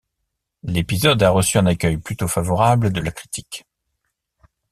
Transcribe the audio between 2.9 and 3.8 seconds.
de la critique.